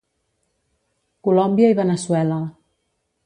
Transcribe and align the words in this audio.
Colòmbia 1.27 1.69
i 1.73 1.77
Veneçuela. 1.81 2.41